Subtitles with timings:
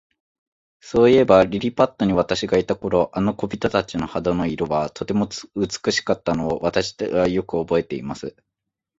[0.79, 8.35] そういえば、リリパットに私がいた頃、あの小人たちの肌の色は、とても美しかったのを、私はよくおぼえています。